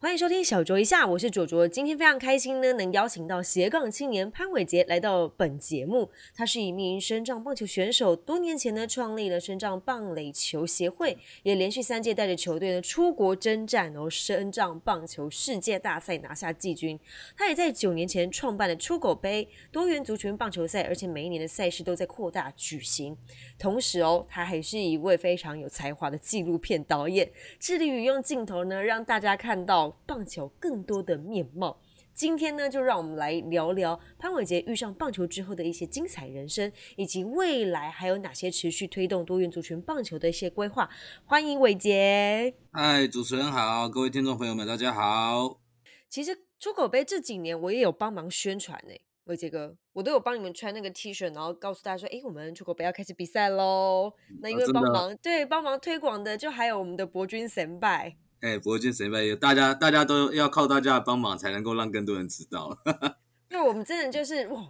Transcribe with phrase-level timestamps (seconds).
[0.00, 1.66] 欢迎收听小酌一下，我是卓卓。
[1.66, 6.08] 今天非常开心呢，能邀请到斜杠青年潘伟杰来到本节目。
[6.36, 16.96] 他是一名身障棒球选手，多年前呢创立了身障棒垒球协会，也连续三届带着球队呢出国征战哦，身障棒球世界大赛拿下季军。
[17.36, 23.16] 他也在九年前创办了出口杯多元族群棒球赛，而且每一年的赛事都在扩大举行。
[23.58, 29.87] 同时哦，他还是一位非常有才华的纪录片导演，致力于用镜头呢让大家看到。
[30.06, 31.80] 棒球更多的面貌，
[32.14, 40.88] 今天呢，就让我们来聊聊潘伟杰遇上棒球之后的一些精彩人生，以及未来还有哪些持续推动多元族群棒球的一些规划。
[41.24, 42.54] 欢迎伟杰！
[42.72, 45.60] 嗨，主持人好，各位听众朋友们，大家好。
[46.08, 48.94] 其实出口杯这几年我也有帮忙宣传呢，
[49.24, 54.12] 伟杰哥，我都有帮你们穿那个 T 恤，然后告诉大家说，哎，我们出口杯要开始比赛喽。
[54.40, 58.16] 那因为帮忙对帮忙推广的，就还有我们的博君神拜。
[58.40, 62.78] 哎，博君神拜，大家大家都要靠大家的帮忙，才能够让更多人知道。
[63.50, 64.68] 因为我们真的就是哇，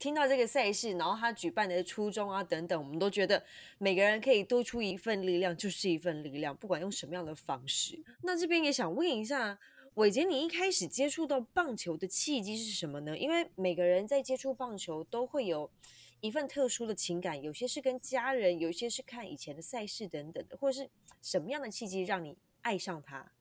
[0.00, 3.44] 听到这个赛事，然后他举办的初衷啊等等，我们都觉得
[3.78, 8.02] 每个人可以多出一份力量，就是一份力量，不管用什么样的方式。
[8.22, 9.60] 那这边也想问一下，
[9.94, 13.16] 伟杰，你一开始接触到棒球的契机是什么呢？
[13.16, 15.70] 因为每个人在接触棒球都会有
[16.20, 20.90] 一份特殊的情感，有些是跟家人，有些是看以前的赛事等等的，或者是
[21.22, 22.36] 什么样的契机让你？
[22.64, 23.32] 爱上他，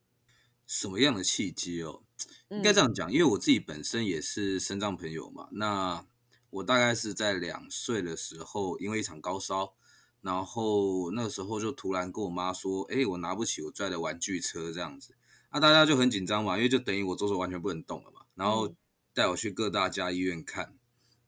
[0.67, 2.03] 什么样的契机哦？
[2.49, 5.47] 应该这样讲，因为我自己本身也是身障朋友嘛。
[5.53, 6.05] 那
[6.49, 9.75] 我大概是在两岁的时候，因为一场高烧，
[10.19, 15.15] 然后那个时候就突然跟我妈说：“哎，我拿不起我拽的玩具车这样子。”
[15.53, 18.25] 那大家就很紧张嘛，因为就等于我左手完全不能动了嘛。
[18.35, 18.75] 然后
[19.13, 20.75] 带我去各大家医院看，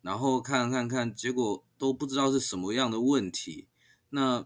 [0.01, 3.69] 然后看看看，结果都不知道是什么样的问题。
[4.09, 4.45] 那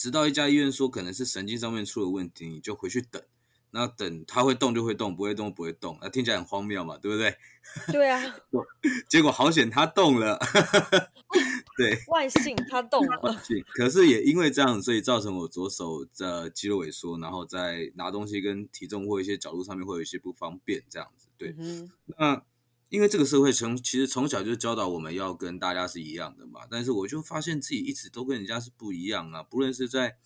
[0.00, 3.22] 直到一家医院说可能是神经上面出了问题，你就回去等。
[3.70, 5.98] 那等它会动就会动，不会动不会动。
[6.00, 7.36] 那听起来很荒谬嘛，对不对？
[7.92, 8.18] 对啊。
[9.10, 10.38] 结果好险它动了。
[11.76, 13.20] 对， 万幸它动了。
[13.22, 13.62] 万幸。
[13.74, 21.28] 可是也因为这样，所以造成我左手的肌肉萎缩，然后在拿东西跟体重或一些角度上面会有一些不方便，这样子。
[21.36, 21.54] 对。
[22.16, 22.42] 那。
[22.90, 29.44] 因为这个社会从其实从小就教导我们要跟大家是一样的嘛，但是我就发现自己一直都跟人家是不一样啊。
[29.44, 30.16] 不论是在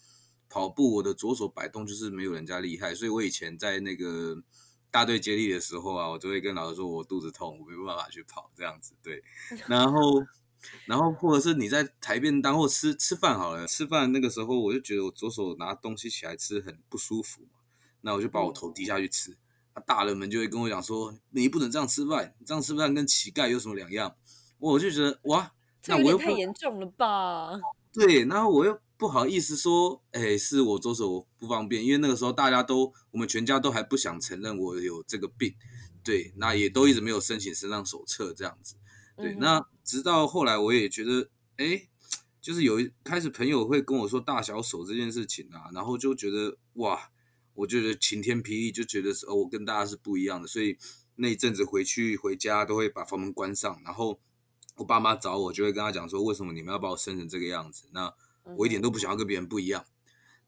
[0.48, 4.42] 跑步，我的左手摆动就是没有人家厉害，所以我以前在那个
[4.90, 8.94] 大队接力的时候啊，我就会跟老师说我肚子痛，我没办法去跑这样子。
[9.02, 9.22] 对，
[9.68, 10.24] 然后
[10.86, 17.58] 然后或者是你在台便当或吃吃饭好了，吃饭那个时候我就觉得我左手拿东西起来吃很不舒服嘛，
[18.00, 19.36] 那我就把我头低下去吃。
[19.80, 24.14] 大人们就会跟我讲说：“你不能这样吃饭，这样吃饭跟乞丐有什么两样？”
[24.58, 25.52] 我就觉得哇，
[25.86, 27.50] 那我又太严重了吧？
[27.92, 35.54] 对，然后我又不好意思说：“哎，是我左手不方便。”因为那个时候大家都，我们全家都还不想承认我有这个病。
[36.04, 38.76] 对，那也都一直没有申请身上手册这样子。
[39.16, 41.88] 对，那直到后来我也觉得，哎，
[42.40, 47.10] 就是有一开始朋友会跟我说大小手这件事情啊，然后就觉得哇。
[47.54, 50.76] 我觉得晴天霹雳，就觉得是哦，我跟大家是不一样的，所以
[51.16, 54.20] 那一阵子回去回家都会把房门关上，然后
[54.76, 57.88] 我爸妈找我就会跟他讲说，为什么你们要把我生成这个样子？
[57.92, 58.12] 那
[58.56, 59.84] 我一点都不想要跟别人不一样。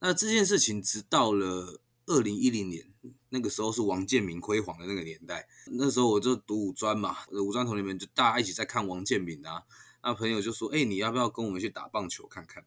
[0.00, 2.92] 那这件事情直到了二零一零年，
[3.28, 9.62] 那个时候是王建民辉煌的那个年代，那时候我就读五专嘛，五专同学们就大家一起在看王建民啊，
[10.02, 12.64] 那朋友就说，哎，你要不要跟我们去打棒球看看？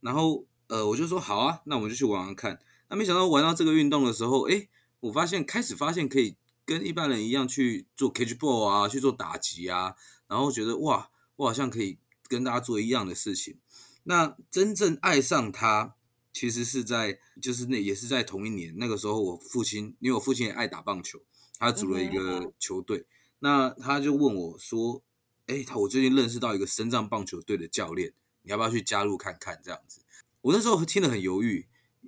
[0.00, 2.58] 然后呃，我就说好啊，那我们就去玩玩看。
[2.88, 4.68] 那没想到玩到这个运动的时候，哎，
[5.00, 9.94] 我发现开始发现可以跟一般人一样去做 catch ball 啊，去做打击啊，
[10.28, 11.98] 然后觉得哇，我好像可以
[12.28, 13.58] 跟大家做一样的事情。
[14.04, 15.96] 那真正爱上他，
[16.32, 21.20] 其实是在就是那也是在同一年，那个时候我父亲，因为我父亲也爱打棒球，
[21.58, 23.06] 他组了一个球队，
[23.40, 25.02] 那他就问我说，
[25.46, 28.12] 哎，他我最近认识到一个深藏棒球队的教练，
[28.42, 30.02] 你要不要去加入看看这样子？
[30.42, 31.66] 我那时候听得很犹豫。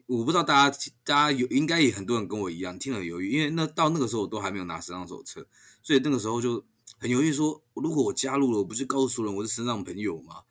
[0.08, 5.46] 我不知道大家，大家有应该也很多人跟我一样听了犹豫，因为那到那个时候我都还没有拿身上手册，
[5.82, 6.64] 所以那个时候就
[6.99, 10.44] 很犹豫，说如果我加入了，我不是告诉人我是身上朋友吗？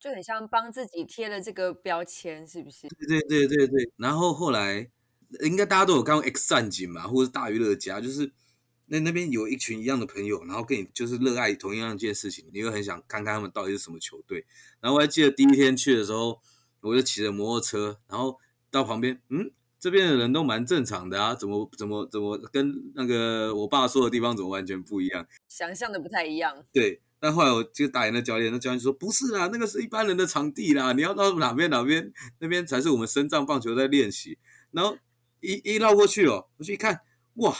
[0.00, 2.88] 就很像帮自己贴了这个标签，是不是？
[2.88, 3.92] 对对对对对。
[3.98, 4.90] 然后后来
[5.42, 8.32] 应该大家都有看过《X 战警》嘛，或者是大娱乐家，就是
[8.86, 14.46] 那那边有一群一样的朋友，然后跟你就是热爱同样一件事情，你会很想看看他们到底是什么球队。
[14.80, 16.40] 然后我还记得第一天去的时候，
[16.80, 18.38] 我就骑着摩托车，然后。
[18.72, 25.24] 到旁边，嗯，这边的人都蛮正常的啊，怎么怎么怎么跟那个我爸说的地方怎么完全不一样？
[25.46, 26.64] 想象的不太一样。
[26.72, 34.38] 对，但后来我就打赢了教练，那教练说不是啦，那个是一般人的场地啦，你要到哪边哪边那边才是我们深藏棒球在练习。
[34.70, 34.96] 然后
[35.40, 37.02] 一一绕过去哦，我去一看，
[37.34, 37.54] 哇，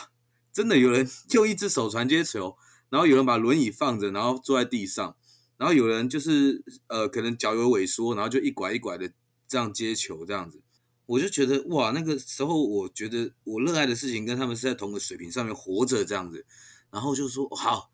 [0.51, 2.57] 真的有人用一只手传接球，
[2.89, 5.15] 然后有人把轮椅放着，然后坐在地上，
[5.57, 9.11] 然后有人就是呃可能脚有萎缩，然后就一拐一拐的
[9.47, 10.62] 这样接球这样子。
[11.05, 16.45] 我就觉得哇，那个时候我觉得我热爱的事情跟他们是在同个水平上面活着这样子，
[16.89, 17.91] 然后就说好，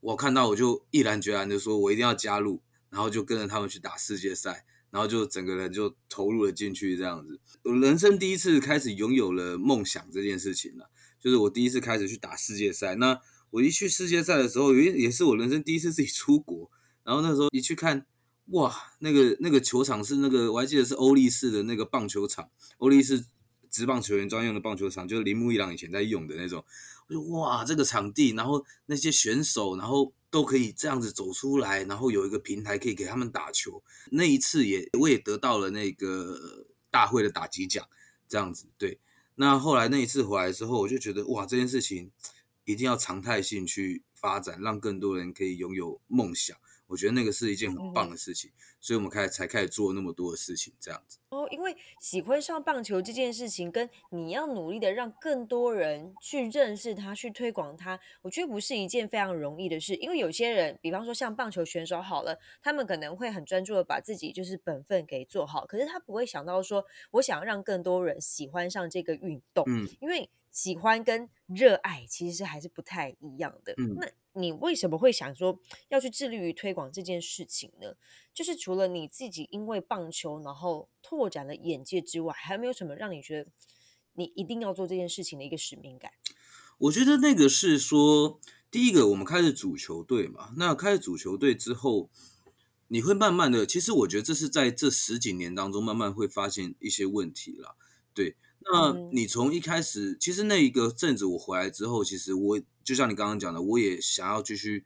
[0.00, 7.40] 我看到我就毅然决然的说，我一定要加入，然后就跟着他们去打世界赛，然后就整个人就投入了进去这样子。
[7.64, 10.88] 我人生第一次开始拥有了梦想这件事情了，
[11.20, 12.94] 就是我第一次开始去打世界赛。
[12.94, 13.20] 那
[13.50, 16.70] 我一去世界赛的时候，也也是我人生第一次自己出国，
[17.02, 18.06] 然后那时候一去看。
[18.52, 23.24] 哇，那个那个球场是那个，我还记得是欧力士的那个棒球场，欧力士
[23.70, 26.62] 职棒球员专用的棒球场，就是铃木一朗以前在用的那种。
[27.08, 33.82] 我就哇，这个场地，然后那些选手，然后都可以这样子走出来，然后有一个平台可以给他们打球。
[34.10, 37.88] 那一次也我也得到了那个大会的打击奖，
[38.28, 38.66] 这样子。
[38.76, 39.00] 对，
[39.36, 42.10] 那后来那一次回来之后，我就觉得哇，这件事情
[42.66, 46.54] 一定要常态性去发展，让更多人可以拥有梦想。
[46.92, 51.18] 我觉得那个是一件很棒的事情，所以我们开始才开始做那么多的事情，这样子。
[51.30, 59.94] 哦，因为喜欢上棒球这件事情，跟你要努力的让更多人去认识它、去推广它，我觉得不是一件非常容易的事。
[59.94, 69.64] 因为有些人，比方说像棒球选手好了，他们可能会很专注的把自己就是本分给做好，可是他不会想到说，我想要让更多人喜欢上这个运动。
[69.66, 73.74] 嗯，因为喜欢跟热爱其实还是不太一样的。
[73.78, 74.08] 嗯，那。
[74.34, 75.60] 你为什么会想说
[75.90, 77.94] 要去致力于推广这件事情呢？
[78.32, 83.50] 就是除了你自己因为棒球然后拓展了眼界之外，还有没有什么让你觉得
[84.14, 86.10] 你一定要做这件事情的一个使命感？
[86.78, 88.40] 我觉得那个是说，
[88.70, 92.08] 第一个我们开始组球队嘛，那开始组球队之后，
[92.88, 97.76] 你会慢慢的，其实我觉得这是在这十几年当中慢慢会发现一些问题了，
[98.14, 98.36] 对。
[98.64, 104.84] 那你从一开始，其实那一个阵子我回来之后，其实我就像你刚刚讲的，我也想要继续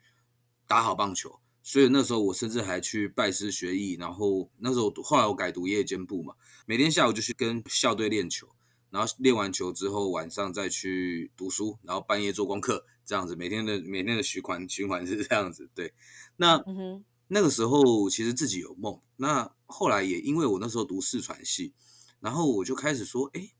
[0.66, 6.34] 打好棒球，所以那时候我甚至还去拜师学艺，然后那时候后来我改读夜间部嘛，
[6.64, 8.48] 每天下午就去跟校队练球，
[8.90, 15.68] 然后练完球之后晚上再去读书，然后半夜做功课，这样子每天的每天的循环循环是这样子。
[15.74, 15.92] 对，
[16.36, 16.62] 那
[17.28, 21.74] 那个时候其实自己有梦，那后来也因为我那时候读视传系，
[22.20, 23.50] 然后我就开始说，哎。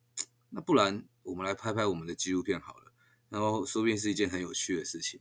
[0.57, 2.91] 那不然我们来拍拍我们的纪录片好了，
[3.29, 5.21] 然后说不定是一件很有趣的事情。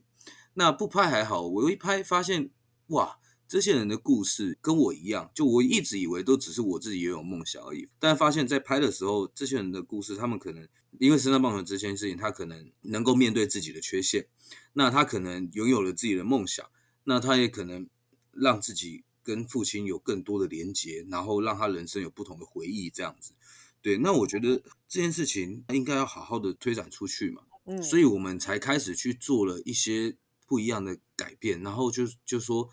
[0.53, 2.51] 那不拍还好，我一拍发现，
[2.87, 7.89] 哇，这些人的故事跟我一样，就我一直以为都只是我自己也有梦想而已。
[7.99, 10.65] 但发现，在拍的时候，这些人的故事，他们可能
[10.99, 14.29] 因为身上棒球这件事情，他可能能够面对自己的缺陷，
[14.71, 16.65] 那他可能拥有了自己的梦想，
[17.03, 17.89] 那他也可能
[18.31, 23.33] 让自己跟父亲有更多的连结，然后让他人生有不同的回忆，这样子。
[23.85, 30.17] 对，那我觉得这件事情应该要好好的推展出去嘛，嗯，所以我们才开始去做了一些
[30.47, 32.67] 不一样的改变，然后就就说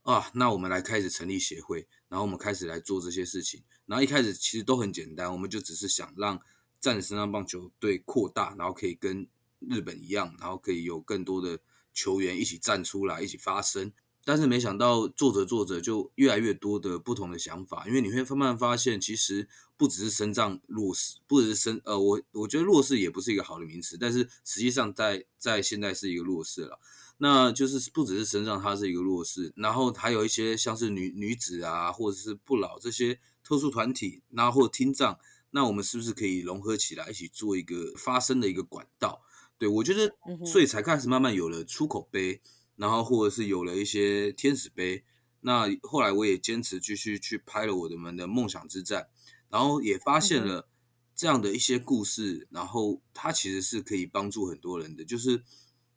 [0.00, 6.40] 啊，那我们来开始成立协会，然后我们开始来做这些事情，然后一开始其实都很简单，我们就只是想让
[6.80, 11.60] 战神上棒球队扩大，然后可以跟日本一样，然后可以有更多的
[11.92, 13.92] 球员一起站出来，一起发声。
[14.26, 26.80] 但是没想到做着做着就越来越多的不同的想法，因为你会慢慢发现，其实不只是身障弱势，不只是身呃，我我觉得弱势也不是一个好的名词，但是实际上在在现在是一个弱势了。
[27.18, 35.16] 那就是不只是身障，它是一个弱势，然后还有一些像是女女子啊，或者是不老这些特殊团体，然后或听障，
[35.52, 39.22] 那我们是不是可以融合起来，一起做一个发声的一个管道？
[39.56, 40.12] 对我觉得，
[40.44, 42.42] 所以才开始慢慢有了出口碑。
[42.76, 45.04] 然后或者是有了一些天使杯，
[45.40, 49.08] 那后来我也坚持继续去拍了我的们的梦想之战，
[49.48, 50.68] 然后也发现了
[51.14, 55.04] 这样的一些故事，然后它其实是可以帮助很多人的。
[55.04, 55.42] 就是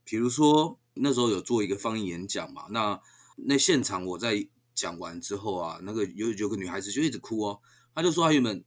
[0.04, 3.02] 比如说那时候有做一个放映演讲嘛，那
[3.36, 7.62] 那现场我在讲完之后啊，那个有有个女孩子就一直哭哦，
[7.94, 8.64] 她就说她原本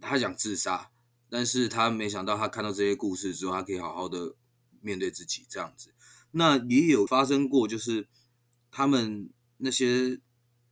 [0.00, 0.90] 她想自杀，
[1.28, 4.36] 但是她没想到她看到这些故事之后，她可以好好的
[4.80, 5.94] 面对自己这样子。
[6.32, 8.06] 那也有发生过，就是
[8.70, 10.20] 他们那些，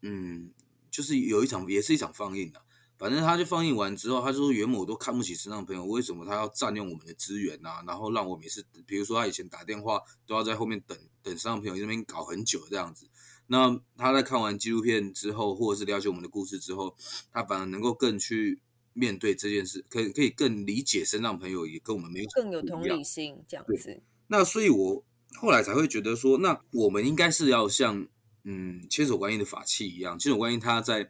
[0.02, 0.52] 嗯，
[0.90, 2.62] 就是有一场也是一场放映的，
[2.98, 7.82] 反正他就放映完之后，他就说袁某都看不起身上朋友，为什么他要占用我们的资源啊？
[7.86, 13.08] 然后让我每次，比如说他以前打电话都要在后面等等身上朋友那边搞很久这样子。
[13.48, 16.94] 那他在看完纪录片之后，或者是了解我们的故事之后，
[17.32, 18.60] 他反而能够更去
[18.92, 24.02] 面对这件事，可以可以更理解身上朋友，也跟我们没有更有同理心这样子。
[24.28, 25.04] 那所以，我。
[25.38, 28.06] 后来才会觉得说，那我们应该是要像
[28.44, 30.18] 嗯千手观音的法器一样。
[30.18, 31.08] 千手观音他在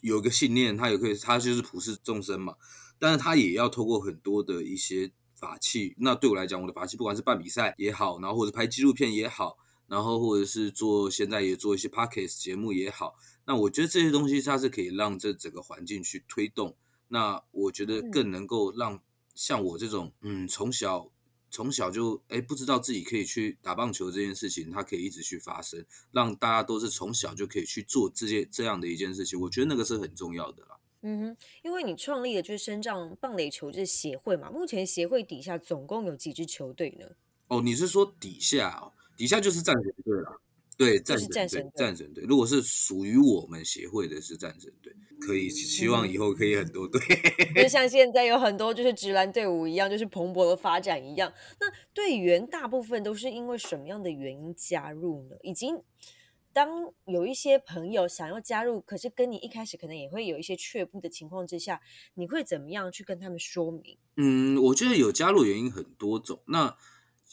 [0.00, 2.56] 有一个信念，他也可以，他就是普世众生嘛，
[2.98, 5.94] 但是他也要透过很多的一些法器。
[5.98, 9.56] 那对我来讲，我的法器不管是办比赛也好，然后或者拍纪录片也好，
[9.86, 13.14] 然后或者是做现在也做一些 podcast 节目也好，
[13.46, 16.76] 那我觉得这些东西它是可以让这整个环境去推动。
[17.08, 19.00] 那我觉得更能够让
[19.34, 21.10] 像我这种，嗯，从小
[21.54, 30.76] 从小就哎不知道自己可以去打棒球这件事情，它可以一直去发生，让大家都是从小就可以去做这些这样的一件事情，我觉得那个是很重要的啦。
[31.02, 37.06] 嗯哼，因为你创立的就是深障棒垒球这协会嘛，目前协会底下总共有几支球队呢？
[37.46, 38.92] 哦，你是说底下哦？
[39.16, 40.40] 底下就是战神队了。
[40.76, 42.24] 对，战神队，战神队。
[42.24, 47.00] 如果是属于我们协会的，是战神队，可以希望以后可以很多队，
[47.54, 51.32] 就 像现在有很多就是直男队伍一样，就是蓬勃的发展一样。
[51.60, 55.36] 那队员大部分都是因为什么样的原因加入呢？
[55.42, 55.82] 已经
[56.52, 61.80] 当有一些朋友想要加入，可是跟你一开始可能也会有一些却步的情况之下，
[62.14, 63.98] 你会怎么样去跟他们说明？
[64.16, 66.40] 嗯，我觉得有加入原因很多种。
[66.46, 66.76] 那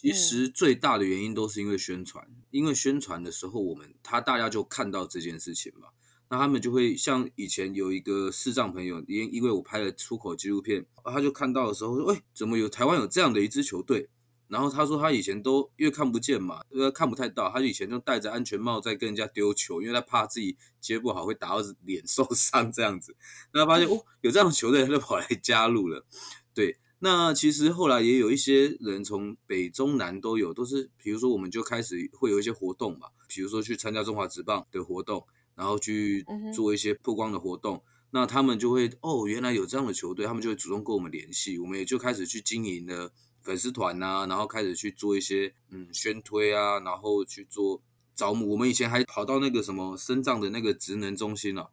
[0.02, 5.90] 其实最大的原因都是因为宣传，因为宣传的时候，我们他大家就看到这件事情嘛，
[6.28, 14.10] 那他们就会像以前有一个视障朋友，因因为我拍了出口纪录片，他就看到的时候说，喂，怎么有台湾有这样的一支球队？
[14.48, 23.16] 然后他说他以前都因为看不见嘛，呃看不太到，他以前就戴着安全帽在跟人家丢球，因为他怕自己接不好会打到脸受伤这样子，
[23.54, 26.08] 那发现哦有这样的球队，他就跑来加入了，
[26.56, 26.80] 对。
[27.04, 47.82] 那其实后来也有一些人从北中南都有，都是比如说我们就开始会有一些活动嘛，比如说去参加中华职棒的活动，然后去做一些曝光的活动，那他们就会哦原来有这样的球队，他们就会主动跟我们联系，我们也就开始去经营了粉丝团呐，然后开始去做一些嗯宣推啊，然后去做
[48.14, 48.52] 招募。
[48.52, 51.70] 我们以前还跑到那个什么深藏的那个职能中心啊，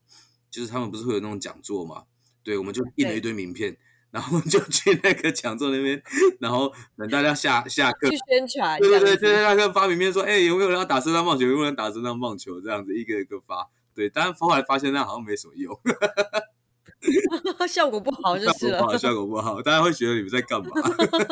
[0.51, 2.05] 就是他们不是会有那种讲座嘛，
[2.43, 3.77] 对，我们就印了一堆名片。
[4.11, 6.03] 然后就 去那个讲座那边，
[6.41, 11.47] 然后等大家下下课去宣传，对对对，就在那个发名片说，哎，有没有人要打身上棒球？
[11.47, 12.61] 有没有人打身上棒球？
[12.61, 15.79] 这样子一个一个发，对，但后来发现那好像没什么用，
[17.69, 20.71] 效果不好就是了，效果不好，效果不好，大家会觉得你们在干嘛？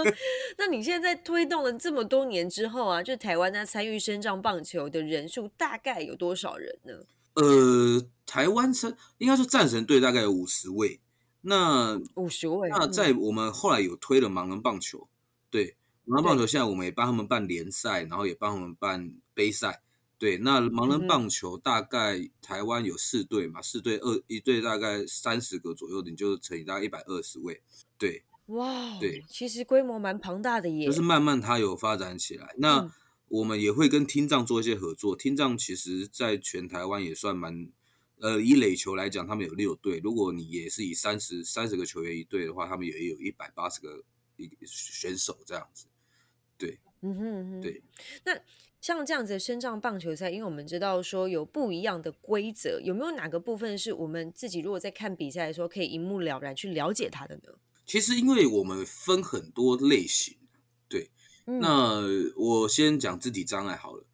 [0.58, 6.92] 那你现在在推动了这么多年之后啊，就台湾那参与身障棒球的人数大概有多少人呢？
[7.34, 11.00] 呃，台湾参应该说战神队大概有五十位。
[11.48, 15.06] 那五十位，那在我们后来有推了盲人棒球，
[15.48, 19.80] 对盲人棒球，现在我们也帮他们办联赛，然后也帮他们办杯赛，
[20.18, 20.38] 对。
[20.38, 27.62] 那盲人棒球大概台湾有四队嘛，四队二一队大概三十个左右，你就乘以大概一百二十位，
[27.96, 28.24] 对。
[28.46, 30.86] 哇，对，其实规模蛮庞大的耶。
[30.86, 32.92] 就是慢慢它有发展起来，那
[33.28, 37.68] 我们也会跟听障做一些合作，听障其实在全台湾也算蛮。
[38.20, 40.00] 呃，以垒球来讲，他们有六队。
[40.02, 44.02] 如果你也是以三十三十个球员一队的话，他们也有一百八十个
[44.36, 45.86] 一选手这样子。
[46.56, 47.82] 对，嗯哼哼，对。
[48.24, 48.38] 那
[48.80, 57.52] 像这样子的身障棒球赛，因为我们知道说有不一样的规则，有没有哪个部分是我们自己如果在看比赛的时候可以一目了然去了解它的呢？
[57.84, 60.36] 其实，因为我们分很多类型，
[60.88, 61.10] 对。
[61.44, 62.00] 那
[62.36, 64.04] 我先讲肢体障碍好了。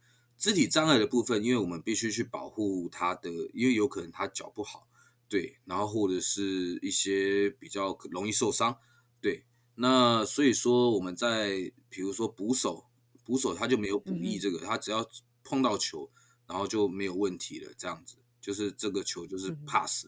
[0.42, 4.88] 肢体障碍的部分，因为我们必须去保护他的，因为有可能他脚不好，
[5.28, 8.76] 对，然后或者是一些比较容易受伤，
[9.20, 9.44] 对，
[9.76, 12.86] 那所以说我们在比如说捕手，
[13.24, 15.08] 捕手他就没有捕役这个，他只要
[15.44, 16.10] 碰到球，
[16.48, 20.06] 然后就没有问题了，这样子就是这个球就是 pass，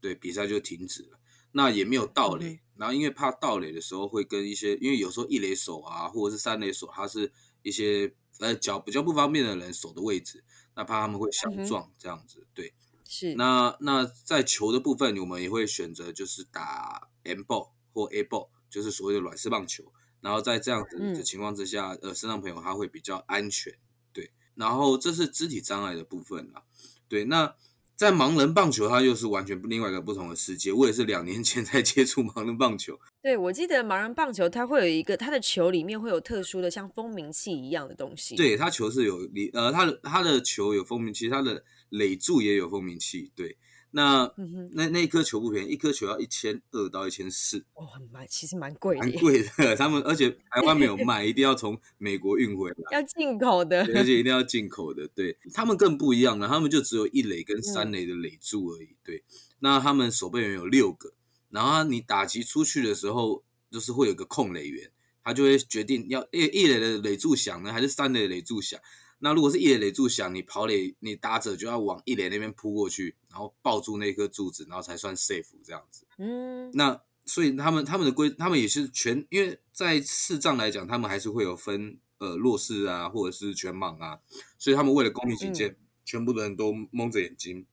[0.00, 1.20] 对，比赛就停止了，
[1.52, 7.30] 那也没有盗垒，然后因为怕盗垒的时候会跟一些，因为有时候一垒手啊或者是三垒手，他是
[7.62, 8.10] 一些。
[8.40, 12.74] 呃，脚比较不方便的人手的位置，那怕他们会相撞这样子，对，
[13.08, 13.34] 是。
[13.36, 19.92] 那那在球的部分，我们也会选择就是打 M ball 或 A ball，就是所谓的软式棒球。
[20.20, 23.74] 然后在这样子的情况之下，呃，身上朋友他会比较安全，
[24.12, 24.32] 对。
[24.54, 26.64] 然后这是肢体障碍的部分啦，
[27.08, 27.24] 对。
[27.26, 27.54] 那
[27.94, 30.72] 在盲人棒球，它又是完全另外一个不同的世界。
[30.72, 32.98] 我也是两年前才接触盲人棒球。
[33.24, 38.36] 对，我记得盲人棒球，它会有一个它的球里面会有特殊的像蜂鸣器一样的东西。
[38.36, 43.32] 对，它球是有里呃，它的它的球有蜂鸣器，它的垒柱也有蜂鸣器。
[43.34, 43.56] 对。
[43.92, 44.28] 那
[44.72, 47.64] 那那一颗球不便宜，一颗球要一千二到一千四。
[47.74, 49.76] 哦，蛮其实蛮贵，蛮贵的。
[49.76, 55.08] 他们而且台湾没有卖，一定要从美国运回来，要进口的，而且一定要进口的。
[55.14, 58.96] 对他们更不一样了，他们就只有一垒跟三垒的垒柱而已。
[59.02, 59.22] 对，
[59.60, 61.14] 那他们守备员有六个，
[61.54, 64.90] 然后你打击出去的时候，就是会有个控垒员，
[65.22, 68.80] 他就会决定要一一垒的垒柱响呢，还是三垒垒柱响。
[69.20, 76.04] 那如果是一垒垒柱响，你跑垒你打者就要往一垒那边扑过去，然后抱住那颗柱子，然后才算 safe 这样子。
[76.18, 84.18] 嗯，那所以他们他们的规，他们也是全，因为在视障来讲，他们还是会有分呃弱视啊，或者是全盲啊，
[84.58, 87.64] 所以他们为了公平起见，全部的人都蒙着眼睛，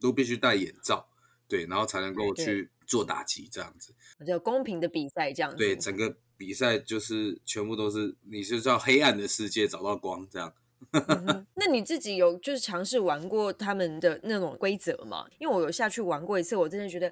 [0.00, 1.06] 都必须戴眼罩，
[1.46, 3.94] 对，然后才能够去做打击这样子。
[4.26, 5.56] 就公平的比赛这样子。
[5.56, 10.54] 对，整个比赛就是全部都是你是叫黑暗的世界找到光这样。
[10.92, 15.26] 嗯那你自己有就是尝试玩过他们的那种规则吗？
[15.38, 17.10] 因为我有下去玩过一次，我真的觉得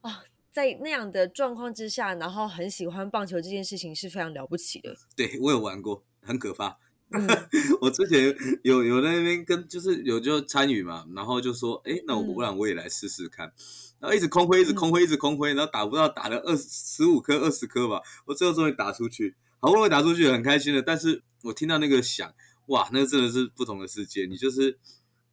[0.00, 4.96] 啊，在那样的状况之下，然后很喜欢棒球这件事情是非常了不起的。
[5.14, 6.78] 对我有玩过，很可怕。
[7.10, 7.24] 嗯
[7.80, 13.52] 我之前有有在那边跟就是有就参与嘛，然后就说，哎，那我嗯不然我也来试试看。
[13.98, 20.82] 然后一直空挥，一直空挥，一直空挥，然后打不到，打了二十十五颗、二十颗吧，我最后终于打出去，好不容易打出去，很开心的。
[20.82, 22.32] 但是我听到那个响，
[22.66, 24.26] 哇，那真的是不同的世界。
[24.26, 24.78] 你就是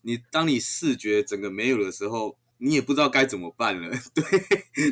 [0.02, 3.90] 你，当你视觉整个没有的时候，你也不知道该怎么办了。
[4.16, 4.24] 对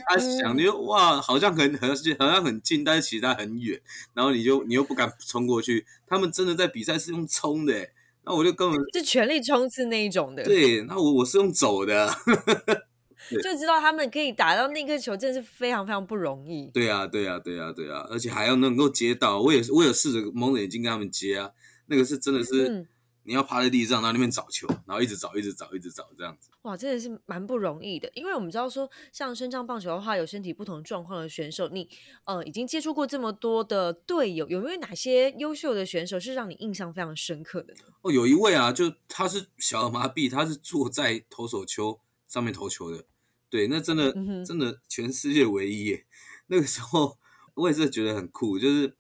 [0.10, 3.82] 他响，嗯你就哇，好像很很好像很近，但是其实它很远。
[4.13, 12.13] 然后你就你又不敢冲过去，他们真的在比赛是用冲的，欸那我就根本是全力冲刺那一种的，对，那我我是用走的。
[13.30, 16.68] 就知道他们可以打到那颗球，真的是非常非常不容易。
[16.74, 21.51] 对啊，对啊，对啊，对啊，而且还要能够接到，我也是，我有试着蒙着眼睛跟他们接啊，
[21.88, 22.88] 那个是真的是、嗯
[23.24, 26.50] 你要趴在地上，然后那边找球，然后一直找，一直找，一直找这样子。
[26.63, 31.88] 哇，真的是蛮不容易的，因为我们知道说，像升降棒球的话，有身体不同状况的选手，你
[32.25, 37.82] 呃已经接触过这么多的队友，有没有哪些优秀的选手是让你印象非常深刻的呢？
[38.01, 43.06] 哦，有一位啊，就他是小儿麻痹，他是坐在投手丘上面投球的，
[43.51, 46.05] 对，那真的、嗯真的全世界唯一耶。
[46.48, 47.20] 那个时候
[47.53, 48.96] 我也是觉得很酷，就是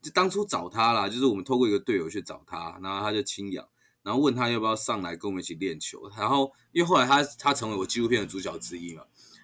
[0.00, 3.66] 就当初找他啦，就是我们透过一个队友去找他，然后他就亲养，
[4.02, 9.02] 然后问他要不要上来跟我们一起练球，然后因为后来他他成为我纪录片的主角之一嘛。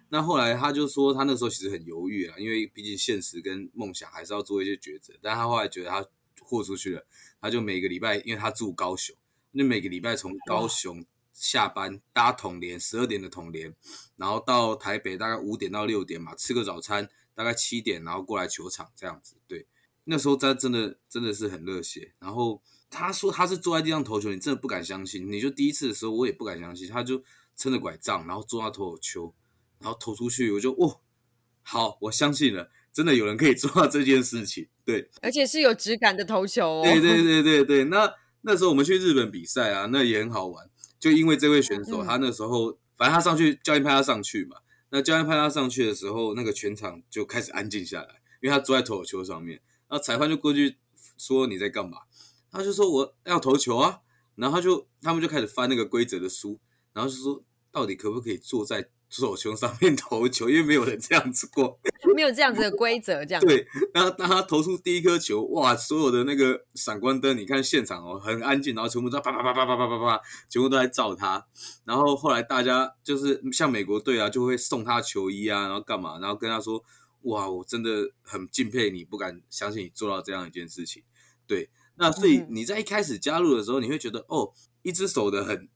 [0.08, 5.12] 那后来他就说，他那时候其实很犹豫啊，因为毕竟现实跟梦想还是要做一些抉择。
[5.20, 6.06] 但他后来觉得他
[6.40, 7.04] 豁出去了，
[7.40, 9.16] 他就每个礼拜，因为他住高雄，
[9.52, 11.04] 就每个礼拜从高雄
[11.38, 13.74] 下班搭统联十二点的统联，
[14.16, 19.36] 然后到台北大概五点到六点嘛，吃个早餐，大概七点，然后过来球场这样子。
[19.46, 19.66] 对，
[20.04, 22.14] 那时候他真的真的是很热血。
[22.18, 25.30] 然后他说他是坐在地上投球，你真的不敢相信。
[25.30, 27.22] 你就第一次的时候，我也不敢相信，他就
[27.54, 29.34] 撑着拐杖，然后坐到投手丘，
[29.78, 31.00] 然后投出去，我就哦，
[31.62, 34.68] 好，我相信了，真的有人可以做到这件事情。
[34.86, 36.82] 对，而且是有质感的投球哦。
[36.82, 38.10] 对对对对对，那
[38.42, 40.70] 那时候我们去日本比赛啊，那也很好玩。
[41.06, 44.56] 就因为这位选手，嗯他那时候反正他上去，教练派他上去嘛。
[44.90, 49.60] 那教练派他上去的时候，那个全场就开始安静下来，因为他坐在投手球上面。
[49.86, 50.78] 然后裁判就过去
[51.16, 51.98] 说你在干嘛？
[52.50, 54.00] 他就说我要投球啊。
[54.34, 56.58] 然后他就他们就开始翻那个规则的书，
[56.92, 57.40] 然后就说
[57.70, 60.48] 到底可不可以坐在投手球上面投球？
[60.50, 61.78] 因为没有人这样子过。
[62.14, 63.42] 没有这样子的规则，这样。
[63.44, 71.46] 对，然后当他投出第一颗球，哇，所有的那个闪光灯，你看现场哦，很安静，然后全部都啪啪啪啪啪啪啪啪，全部都在照他。
[71.84, 76.82] 然后后来大家就是像美国队啊，就会送他球衣啊，然后干嘛，然后跟他说，
[77.22, 81.02] 哇，我真的很敬佩你，不敢相信你做到这样一件事情。
[81.46, 85.68] 对，那所以嗯你在一开始加入的时候，你会觉得哦，一只手的很很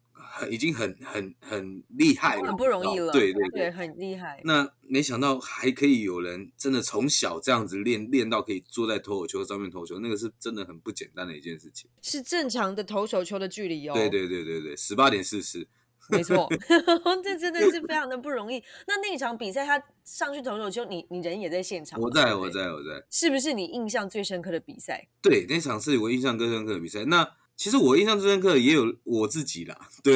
[0.51, 4.41] 已经很很很厉害了，很不容易了，对对对，很厉害。
[4.45, 11.91] 那没想到还可以有人真的从小这样子练练到可以坐在投手球上面投球，那个是真的很不简单的一件事情。
[12.03, 13.95] 是正常的投手球的距离哦。
[13.95, 15.67] 对对对对对，十八点四十，
[16.09, 16.49] 没错，
[17.23, 18.63] 这真的是非常的不容易。
[18.87, 23.05] 那那场比赛他上去投手球，你你人也在现场，我在我在我在。
[23.11, 25.09] 是不是你印象最深刻的比赛？
[25.23, 27.05] 对，那场是我印象最深刻的比赛。
[27.05, 27.29] 那
[27.61, 30.15] 其实我印象最深刻也有我自己啦，对，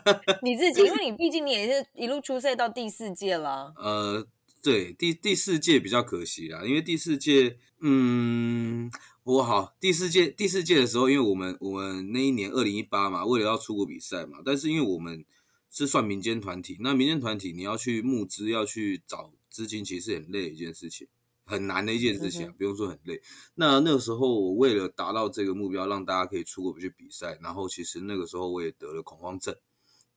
[0.42, 3.70] 你自己，因为你毕竟你也是一路出赛到第四届啦。
[3.76, 4.26] 呃，
[4.62, 8.90] 对，第第四届比较可惜啦，因为第四届，嗯，
[9.24, 15.22] 我好，第四届第四届的时候，因为我们我们那一年二零一八嘛，为了要出国比赛嘛，但是因为我们
[15.70, 21.06] 是算民间团体，那民间团体你要去募资，要去找资金，其实很累的一件事情，
[21.46, 23.22] 很难的一件事情、啊嗯，不用说很累。
[23.54, 29.56] 那那个时候，我为了达到这个目标，让大家可以出国去比赛，然后其实那个时候我也得了恐慌症，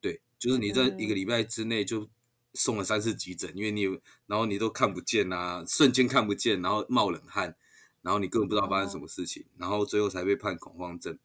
[0.01, 2.09] 对，就是你在一个礼拜之内就
[2.55, 7.55] 送了三次急诊，因为你有，然后你都看不见啊，瞬间看不见，然后冒冷汗，
[8.01, 11.17] 然后你根本不知道发生什么事情，然后最后才被判恐慌症。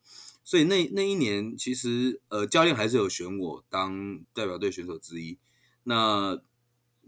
[0.46, 5.38] 所以那那一年，其实呃，教练还是有选我当代表队选手之一。
[5.84, 6.38] 那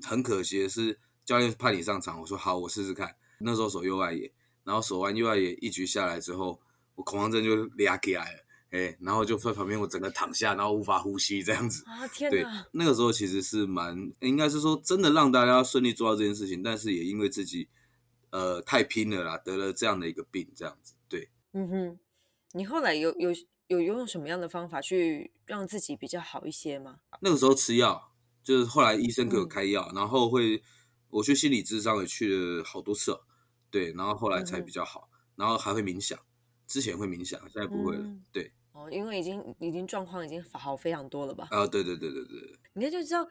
[0.02, 3.14] 很可惜的是，教练派你上场，我说好，我试试看。
[3.38, 4.32] 那时候守右外野，
[4.64, 6.58] 然后守完右外野一局下来之后，
[6.94, 8.38] 我恐慌症就俩起来了，
[8.70, 11.84] 哎，然后就在旁边我整个躺下，然后无法呼吸这样子。
[11.86, 17.68] 啊天对！，那个时候其实是蛮，应该是说真的让大家顺利做到这件事情，但是也因为自己
[18.30, 20.94] 呃太拼了啦，得了这样的一个病，这样子。
[21.08, 21.98] 对，嗯哼，
[22.52, 23.30] 你后来有有
[23.66, 27.00] 有用什么样的方法去让自己比较好一些吗？
[27.20, 28.12] 那个时候吃药，
[28.42, 30.62] 就是后来医生给我嗯开药，然后会
[31.10, 33.26] 我去心理智商也去了好多次了，
[33.70, 36.18] 对，然后后来才比较好，然后还会冥想，
[36.66, 38.02] 之前会冥想，现在不会了。
[38.02, 41.48] 嗯对，哦，因为已经已经状况已经好非常多了吧？
[41.50, 43.26] 啊，对对对对对对，你看就知道，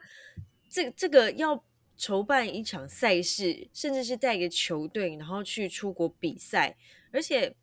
[0.68, 1.64] 这这个要
[1.96, 6.76] 筹办一场赛事，甚至是带一个球队，然后去出国比赛，
[7.12, 7.54] 而且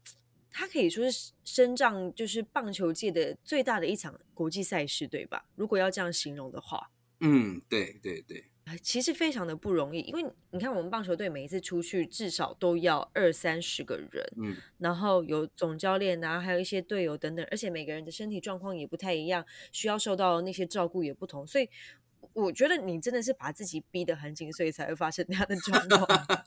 [0.49, 5.45] 它可以说是身障就是棒球界的最大的一场国际赛事，对吧？
[5.55, 6.89] 如果要这样形容的话。
[7.19, 21.69] 嗯，对对对，啊其实非常的不容易，因为你看我们棒球队每一次出去至少都要二三十个人，嗯然后有总教练啊，还有一些队友等等，而且每个人的身体状况也不太一样，需要受到那些照顾也不同，所以
[22.33, 26.05] 我觉得你真的是把自己逼得很紧，所以才会发生那样的状况。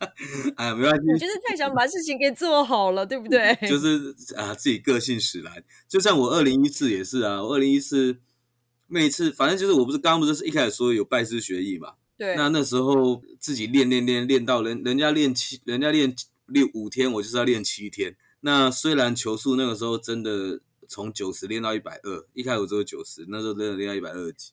[0.57, 3.55] 哎呀，没关系， 你就是太想把事情给做好了，对不对？
[3.69, 5.63] 就是啊，自己个性使然。
[5.87, 8.19] 就像我二零一四也是啊，我二零一四
[8.89, 16.15] 那一次，反正就是我不是刚刚不是一开始说有拜师学艺嘛，对，那那时候自己练练练练到人人家练七，人家练
[16.47, 18.17] 六五天，我就是要练七天。
[18.41, 24.53] 那虽然球速那个时候真的从九十练到一百二，一开始我只有九十，那时候真的练到一百二几。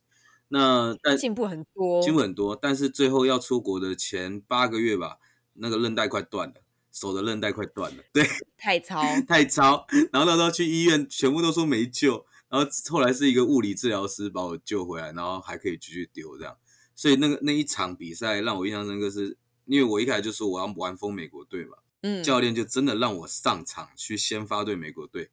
[0.49, 5.17] 那但进步很多，进步很多，但是最后要出国的前八个月吧，
[5.54, 6.56] 那个韧带快断了，
[6.91, 8.23] 手的韧带快断了，对，
[8.58, 9.86] 太糙， 太超。
[10.12, 12.26] 然后那时候去医院，全部都说没救。
[12.49, 16.56] 然后后来是一个物理治疗师把我救回来，然后还可以继续丢这样。
[16.95, 25.29] 所以那个那一场比赛让我印象深刻是，因为我一开始就说我要玩疯美国队嘛，嗯，教练就真的让我上场去先发对美国队，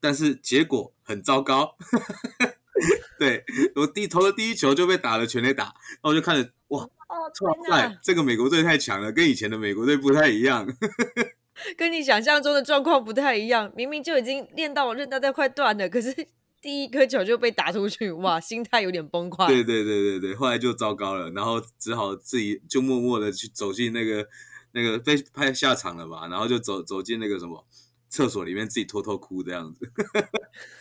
[0.00, 1.76] 但是结果很糟糕。
[3.16, 3.44] 对
[3.76, 10.66] 我第投的第一球就被打了全垒打，然后我就看着哇，天哪塞，这个美国队太强了，跟以前的美国队不太一样。
[11.78, 16.26] 跟你想象中的状况不太一样，明明就已经练到我韧带都快断了，可是
[16.64, 19.46] 第一颗球就被打出去，哇，心态有点崩溃。
[19.48, 24.26] 对对对对对，后来就糟糕了，然后只好自己就默默的去走进那个
[24.72, 27.66] 那个被派下场了吧，然后就走走进那个什么
[28.14, 29.90] 厕所里面自己偷偷哭这样子。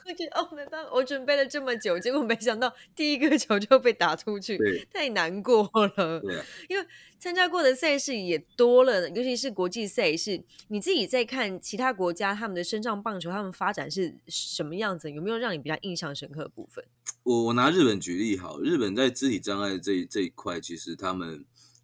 [0.05, 4.55] 我觉得哦，没办法，我准备了这么久，结果没想到第一个球就被打出去，
[4.93, 5.67] 太难过
[5.97, 6.19] 了。
[6.19, 6.85] 对啊，因为
[7.17, 15.09] 参加过的赛事也多了，尤其是国际赛事，你自己在看其他国家他们的身上棒球，他们发展是什么样子？
[15.09, 16.85] 有没有让你比较印象深刻的部分？
[17.23, 21.43] 我我拿日本举例好，日本在肢体障碍这一这一块，其实他们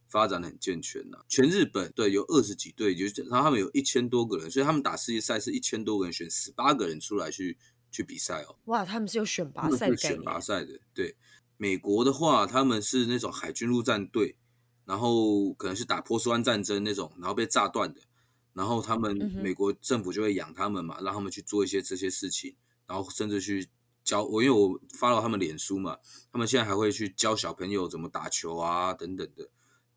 [0.10, 7.58] 发展的很健全呐、全日本对有二十几队，就是然后他们有一千多个人，所以他们打世界赛是一千多个人选十八个人出来去
[7.92, 8.56] 去比赛哦。
[8.66, 10.80] 哇，他们是有选拔赛的概念，拔赛的。
[10.96, 11.16] 对，
[11.58, 14.36] 美国的话，他们是那种海军陆战队，
[14.86, 18.02] 然后可能是打波斯湾战争那种，然后被炸断的，
[18.54, 22.56] 然后他们美国政府就会养他们嘛，让他们去做一些这些事情，
[22.88, 23.70] 然后甚至去
[24.04, 25.98] 教我，因为我发了他们脸书嘛，
[26.32, 29.48] 他们现在还会去教小朋友怎么打球啊等等的。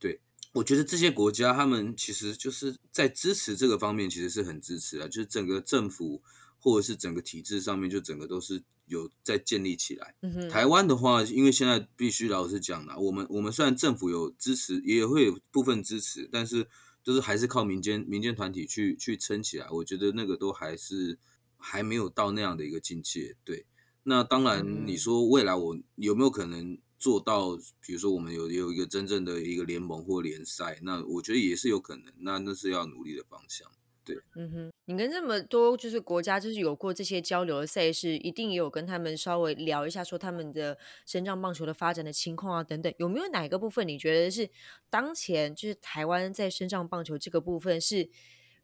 [0.03, 0.21] 对，
[0.55, 6.21] 我觉得这些国家他们其实就是在支持这个方面，其实是很支持的，就是整个政府
[6.59, 10.17] 或者是整个体制上面，就整个都是有在建立起来。
[10.51, 16.67] 台湾的话，因为现在必须老实讲了，我们我们虽然政府有支持，也会有部分支持，但是
[17.05, 19.71] 就是还是靠民间民间团体去去撑起来。
[19.71, 21.17] 我觉得那个都还是
[21.57, 23.37] 还没有到那样的一个境界。
[23.45, 23.67] 对，
[24.03, 27.59] 那当然嗯你说未来我有没有可能做到？
[27.85, 32.05] 比如说我们有有一个真正的一个联盟或联赛，那我觉得也是有可能。
[32.21, 33.69] 那那是要努力的方向。
[34.05, 44.51] 对嗯哼，你跟这么多就是国家就是有过这些交流的赛事，一定也有跟他们稍微聊一下，说他们的身障棒球的发展的情况啊等等，有没有哪一个部分你觉得是
[44.89, 48.09] 当前就是台湾在身障棒球这个部分是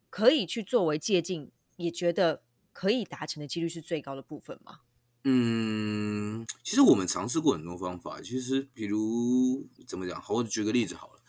[0.09, 4.79] 可以去作为借鉴，也觉得可以达成的几率是最高的部分吗？
[5.23, 8.21] 嗯，其实我们尝试过很多方法。
[8.21, 10.21] 其实，比如怎么讲？
[10.21, 11.21] 好，我举个例子好了。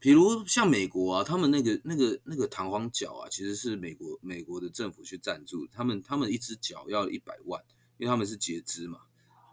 [0.00, 7.62] 比如像美国啊，他们那个那个那个弹簧脚啊，其实是美国美国的政府去赞助，他们他们一只脚要一百万，
[7.98, 9.00] 因为他们是截肢嘛。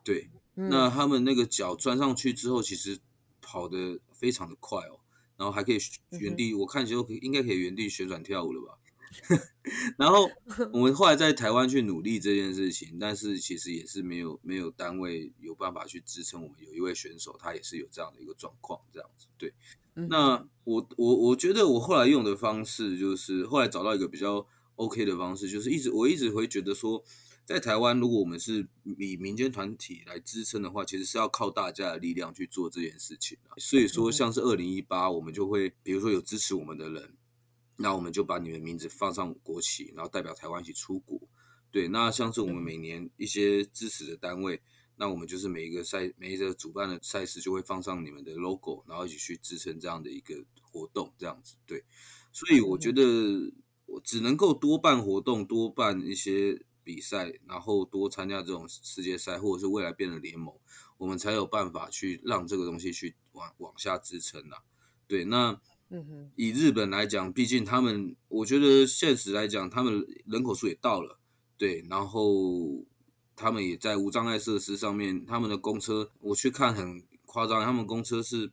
[0.03, 2.99] 对，嗯那他们那个脚钻上去之后，其实
[3.41, 4.99] 跑得非常的快哦，
[5.37, 5.79] 然后还可以
[6.19, 8.77] 原地，我看就可以应该可以原地旋转跳舞了吧。
[9.97, 10.29] 然后
[10.71, 16.57] 我们后来在台湾去努力这件事情，但是其实也是没有没有单位有办法去支撑我们。
[16.65, 19.27] 有一位选手，他也是有这样的一个状况，这样子。
[19.37, 19.53] 对，
[19.95, 27.03] 嗯那我我我觉得我后来用的方式，就是后来找到一个比较 OK 的方式，就是一直我一直会觉得说，
[27.45, 33.37] 在台湾，如果我们是以民间团体来支撑的话，其实是要靠大家的力量去做这件事情。
[33.57, 37.13] 所以说，像是二零一八，我们就会比如说有支持我们的人，
[37.77, 41.19] 那我们就把你们名字放上国旗，然后代表台湾一起出国。
[41.71, 44.61] 对，那像是我们每年一些支持的单位，
[44.95, 51.55] 那我们就是每一个赛每一个主办的赛事就会放上你们的 logo，然后一起去支撑这样的一个活动，这样子。
[51.65, 51.83] 对，
[52.31, 53.03] 所以我觉得
[53.85, 56.65] 我只能够多办活动，多办一些。
[56.85, 60.53] 比赛，然后多参加这种世界赛，或者是未来变得联盟，
[60.99, 64.61] 我们才有办法去让这个东西去往往下支撑啊。
[65.07, 65.59] 对，那
[66.35, 71.19] 以日本来讲，毕竟他们，我觉得现实来讲，他们人口数也到了，
[71.57, 72.85] 对，然后
[73.35, 78.51] 他们也在无障碍设施上面，他们的公车我去看很夸张，他们公车是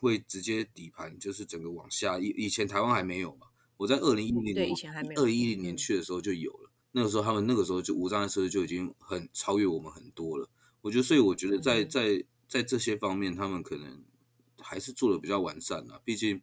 [0.00, 2.18] 会直接底盘，就是整个往下。
[2.18, 4.68] 以以前台湾还没有嘛，我在二零一零年，
[5.16, 6.70] 二零一零年去的时候就有了。
[6.92, 10.48] 那个时候，他们那个时候就无障碍设施就已经很超越我们很多了。
[10.80, 14.04] 我觉得，所以我觉得在在在这些方面，他们可能
[14.64, 16.00] 还是做的比较完善的。
[16.04, 16.42] 毕竟，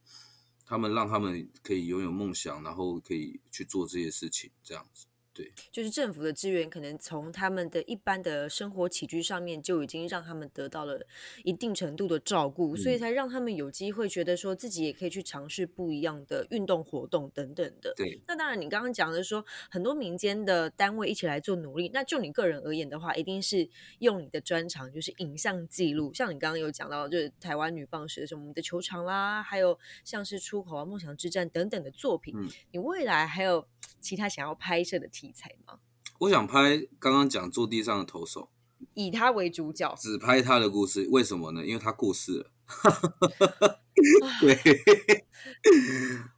[0.65, 5.07] 他们让他们可以拥有梦想，然后可以去做这些事情，这样子。
[5.33, 10.99] 对，就是政府的资源，可能从他们的一般的生活起居上面就已经让他们得到了
[11.43, 17.93] 一定程度的照顾，所以才让他们有机会觉得说自己也可以去尝试不一样的运动活动等等的。
[17.95, 26.13] 对，那当然，你刚刚讲的说很多民间的单位一起来做努力，那就你个人而言的话，一定是用你的专长，就是影像记录。
[26.13, 32.35] 像你刚刚有讲到，就是台湾女棒什么我们的球场啦，还有像是出口啊、梦想之战等等的作品，
[32.71, 33.65] 你未来还有。
[33.99, 35.79] 其他想要拍摄的题材吗？
[36.19, 38.49] 我想拍刚刚讲坐地上的投手，
[38.93, 41.07] 以他为主角，只拍他的故事。
[41.11, 41.65] 为什么呢？
[41.65, 42.51] 因为他过世了。
[44.39, 44.57] 对，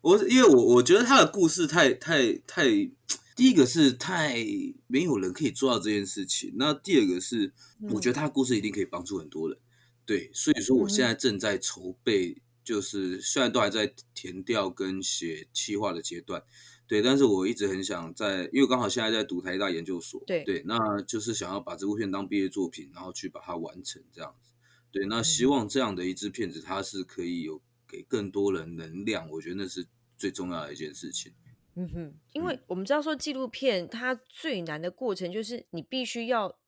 [0.01, 2.65] 我因为我我觉得他的故事太太太，
[3.35, 4.35] 第一个是太
[4.87, 6.53] 没有人可以做到这件事情。
[6.55, 7.53] 那第二个是，
[7.91, 9.57] 我觉得他的故事一定可以帮助很多人。
[10.05, 16.43] 对，所以说我现在正在筹备，就是虽然都还在填调跟写企划的阶段。
[16.85, 24.51] 对，但是我一直很想在，因为刚好现在在读台大研究所，对对，那就是想要把这部片当毕业作品，然后去把它完成这样子。
[24.91, 31.33] 对，那希望这样的一支片子，它是可以有给更多人能量，我觉得那是最重要的一件事情。
[31.75, 36.59] 嗯哼，因为我们知道说纪录片它最难的过程就是你必须要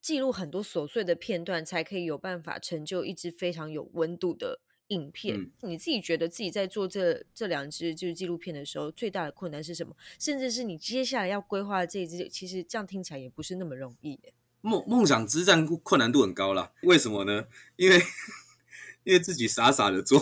[0.00, 4.60] 记录很多琐碎的片段，才可以有办法成就一支非常有温度的。
[4.88, 9.94] 影片，你自己觉得自己在做这这两支就是纪录片的时候，最大的困难是什么？
[10.18, 14.18] 甚至是你接下来要规划这一支，其实这样听起来也不是那么容易。
[14.60, 17.44] 梦梦想之战困难度很高啦，为什么呢？
[17.76, 18.00] 因为
[19.04, 20.20] 因为自己傻傻的做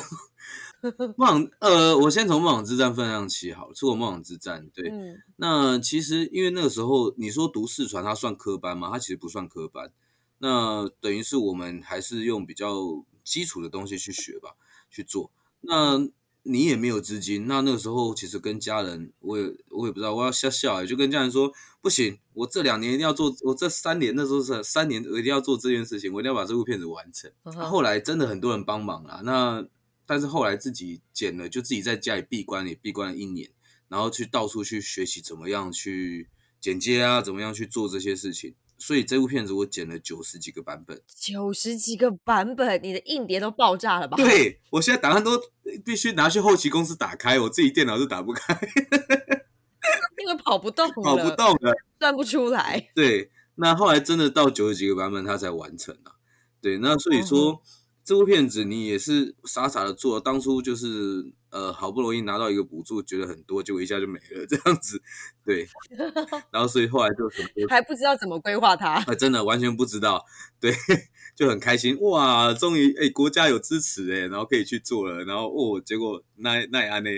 [1.16, 4.68] 梦想，呃，我先从梦想之战分享起好了，做梦想之战。
[4.74, 4.92] 对，
[5.36, 8.90] 那其实因为那个时候你说读四传，它算科班吗？
[8.92, 9.92] 它其实不算科班，
[10.38, 13.04] 那等于是我们还是用比较。
[13.26, 14.54] 基础的东西去学吧，
[14.88, 15.32] 去做。
[15.62, 16.08] 那
[16.44, 27.28] 你也没有资金，那那个时候其实跟家人，我也我也不知道，我要笑笑，也就跟家人说，不行，我这两年一定要做，我这三年那时候是三年，我一定要做这件事情，我一定要把这部片子完成。
[27.42, 29.66] 后来真的很多人帮忙啦，那
[30.06, 33.50] 但是后来自己剪了，就自己在家里闭关也闭关了一年，
[33.88, 36.28] 然后去到处去学习怎么样去
[36.60, 38.54] 剪接啊，怎么样去做这些事情。
[38.78, 44.16] 所以这部片子我剪了九十几个版本，九十几个版本，你的硬碟都爆炸了吧？
[44.16, 45.40] 对，我现在档案都
[45.84, 48.52] 必须拿去后期公司打开，我自己电脑都打不开，
[50.22, 52.90] 因为跑不动，跑不动了，算不出来。
[52.94, 56.16] 对，那后来真的到九十几个版本，它才完成了。
[56.60, 57.62] 对，那所以说
[58.04, 61.32] 这部片子你也是傻傻的做，当初就是。
[61.56, 65.00] 呃，好不容易拿到一个补助，觉得很多，结果一下就没了，这样子，
[65.42, 65.66] 对。
[66.52, 70.22] 然后所以后来就什么 还不知道怎么规划它，啊，真的完全不知道，
[70.60, 70.70] 对，
[71.34, 77.10] 就很开心哇，终于哎，国家有支持哎，然后可以去做了，然后哦，结果那那安呢？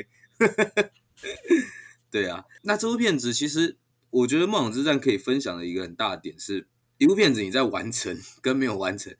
[2.08, 3.76] 对啊，那这部片子其实
[4.10, 9.12] 我觉得《梦想之战》可以分享的一个很大的点是，一部片子你在完成跟没有完成，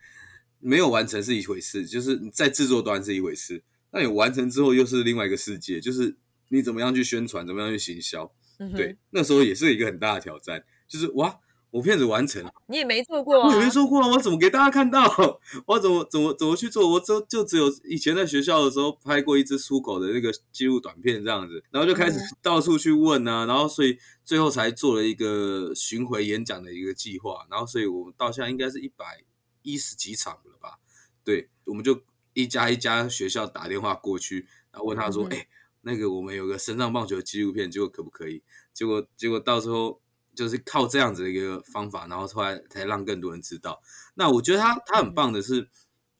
[0.60, 3.64] 没有完成是一回事，就是你在制作端是一回事。
[3.90, 6.16] 那你完成之后又是另外一个世界，就是
[6.48, 8.30] 你怎么样去宣传，怎么样去行销，
[8.76, 10.64] 对，那时候也是一个很大的挑战。
[10.86, 11.38] 就是哇，
[11.70, 15.06] 我片子完成了，你也没做过，我也没做过，我怎么给大家看到？
[15.66, 16.90] 我怎么怎么怎么去做？
[16.92, 29.22] 我就就只有以前在学校的时候拍过一只出口的那个记录短片这样子，然后就开始到处去问啊，然后所以最后才做了一个巡回演讲的一个计划，然后所以我们到现在应该是一百
[29.62, 30.78] 一十几场了吧？
[31.24, 32.02] 对，我们就。
[32.38, 35.48] 一家一家学校打电话过去，然后问他说：“哎，
[35.80, 40.00] 那个我们有个身上棒球纪录片，结果可不可以？”结果结果到时候
[40.36, 43.82] 就是靠这样子的一个方法，然后后来才让更多人知道。
[44.14, 45.68] 那我觉得他他很棒的是，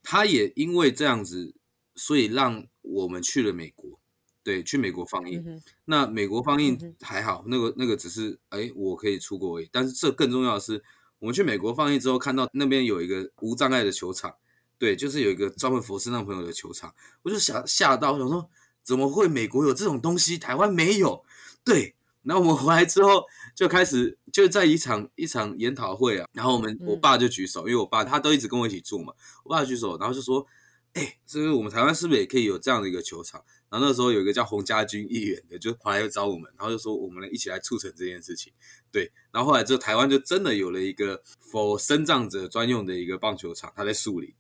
[0.03, 1.55] 他也因为这样子，
[1.95, 4.01] 所以让我们去了美国，
[4.43, 5.63] 对，去美国放映。
[5.85, 9.69] 那美国放映还好，那个那个只是哎，我可以出国而已。
[9.71, 10.83] 但是这更重要的是，
[11.21, 14.35] 我们去美国放映之后，看到那边有一个无障碍的球场，
[14.79, 18.49] 对，就是有一个专门佛斯那朋友的球场，我就想吓到，想说
[18.83, 21.25] 怎么会美国有这种东西，台湾没有？
[21.65, 21.95] 对。
[22.25, 29.15] 然后我们回来之后就开始就在一场一场研讨会啊，然后我们我爸就举手，因为我爸他都一直跟我一起住嘛，
[29.45, 30.45] 我爸举手，然后就说
[30.93, 38.53] ：“哎，这个我们台湾是不是也可以有这样的一个球场？”然后那时候有一个叫洪家军议员的就跑来找我们，然后就说：“我们一起来促成这件事情。”
[38.93, 44.35] 对，然后后来就台湾就真的有了一个 for 生长者专用的一个棒球场，它在树林。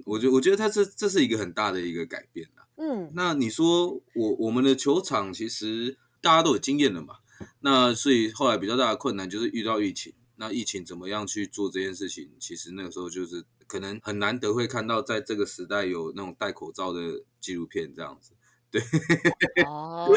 [0.00, 2.66] 对我觉我觉得他这这是一个很大的一个改变啦。
[2.76, 5.96] 嗯，那你说我我们的球场其实。
[6.22, 7.18] 大家都有经验了嘛，
[7.60, 10.12] 那所以后来比较大的困难就是遇到疫情。
[10.36, 12.30] 那疫情怎么样去做这件事情？
[12.40, 18.32] 其实那个时候就是可能很难得会看到在这个时代有那种戴口罩的纪录片这样子。
[18.80, 20.08] 对，哦，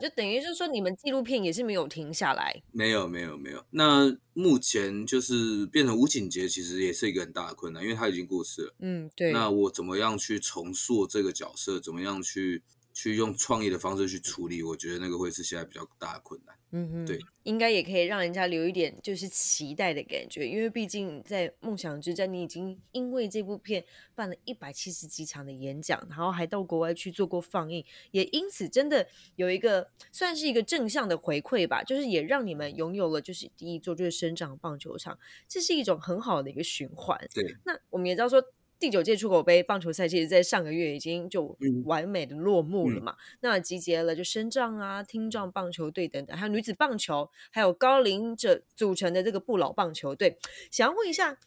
[0.00, 2.62] 就 等于是说你们纪录片也是没有停下来。
[2.72, 3.64] 没有，没有，没有。
[3.70, 8.74] 那目前就是变成吴景杰，其实也是一个很大的困难，因为他已经过世了。
[8.80, 9.32] 嗯，对。
[9.32, 11.80] 那我怎么样去重塑这个角色？
[11.80, 12.62] 怎么样去？
[12.92, 16.54] 去用创意的方式去处理，我觉得那个会是现在比较大的困难。
[16.72, 29.06] 嗯哼，对，应该也可以让人家留一点就是期待的感觉，因为毕竟在《梦想之战》，你已经因为这部片办了一百七十几场的演讲，然后还到国外去做过放映，也因此真的
[29.36, 37.18] 有一个算是一个正向的回馈吧，就是也让你们拥有了就是第一座就是生长棒球场，这是一种很好的一个循环。
[37.34, 38.40] 对，那我们也知道说。
[38.80, 43.14] 第九届出口杯棒球赛，其实在上个月已经就完美的落幕了嘛。
[43.40, 50.38] 那集结了就身障啊、听障棒球队等等，还有女子棒球，还有高龄者组成的这个不老棒球队。
[50.70, 51.38] 想要问一下，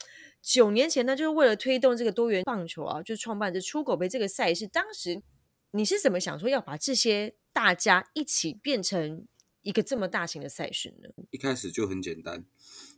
[0.44, 4.68] 九年前呢，就是为了推动这个多元棒球啊，就创办这出口杯这个赛事。
[4.68, 5.24] 当时
[5.72, 9.26] 你是怎么想说要把这些大家一起变成
[9.64, 11.10] 一个这么大型的赛事呢？
[11.32, 12.46] 一开始就很简单。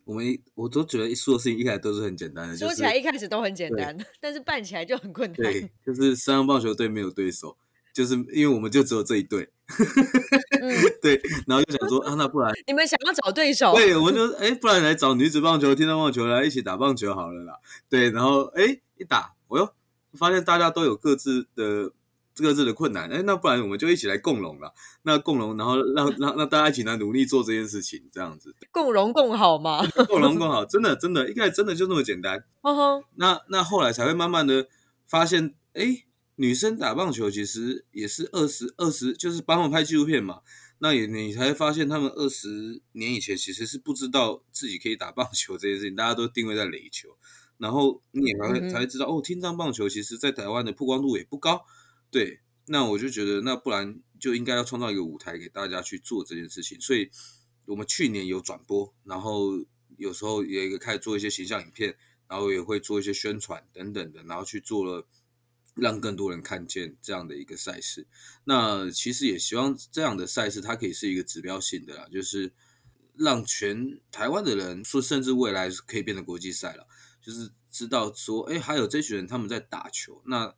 [0.06, 5.36] 我们我都觉得一说事情一开始都是很简单的，说起来一开始都很简单，但是办起来就很困难。
[5.36, 7.58] 对，就是三阳棒球队没有对手，
[7.92, 9.50] 就是因为我们就只有这一队。
[11.02, 13.74] 对，然后就想说啊，那不然你们想要找对手？
[13.74, 17.60] 对，我们就哎，不然来找女子棒球、天上棒球来一起打棒球好了啦。
[17.90, 19.68] 对，然后哎一打，我又
[20.14, 21.92] 发现大家都有各自的。
[22.36, 24.74] 这个字的困难，哎，那不然我们就一起来共荣了。
[25.04, 28.54] 那共荣，然后让让 让大家一起来努力做这件事情，这样子。
[28.72, 29.88] 共荣共好吗？
[30.10, 32.44] 共荣共好，真的真的，一开始真的就那么简单。
[33.16, 34.68] 那那后来才会慢慢的
[35.08, 36.04] 发现，哎，
[36.36, 40.42] 女生打棒球其实也是二十二十，就是帮我拍纪录片嘛。
[40.80, 47.16] 那也你才发现，他们二十年以前其实是不知道自己可以打棒球这件事情，大家都定位在垒球。
[47.58, 51.64] 然后你也才会才会知道，哦，听障棒球其实在台湾的曝光度也不高。
[52.16, 56.80] 对，那我就觉得，那不然就应该要创造一个舞台给大家去做这件事情。
[56.80, 57.12] 所以，
[57.66, 59.52] 我们去年有转播，然后
[59.98, 61.98] 有时候也一个开始做一些形象影片，
[62.30, 65.06] 然后也会做一些宣传等等的，然后去做了，
[65.74, 68.08] 让更多人看见这样的一个赛事。
[68.46, 72.54] 那其实也希望这样的赛事，它可以是一个指标性的啦，就是
[73.18, 76.88] 让全台湾的人说，甚至未来可以变成国际赛了，
[77.22, 80.56] 就是知道说，哎，还有这群人他们在打球，那。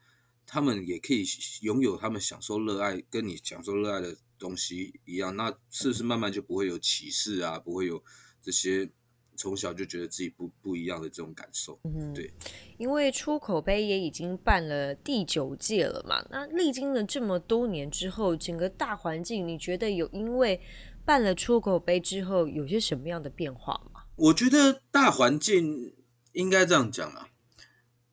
[0.50, 1.26] 他们也可以
[1.62, 7.60] 拥有他们享受热爱，跟你享受热爱的东西一样，那是不是慢慢就不会有歧视啊？
[7.60, 8.02] 不会有
[8.42, 8.90] 这些
[9.36, 11.78] 从小就觉得自己不不一样的这种感受？
[11.84, 12.34] 嗯，对。
[12.78, 20.62] 因为出口杯也已经办了第九届了嘛，那历经了这么多年之后，整个大环境，你觉得有因为
[21.04, 24.04] 办了出口杯之后有些什么样的变化吗？
[24.16, 25.94] 我觉得大环境
[26.32, 27.28] 应该这样讲啊。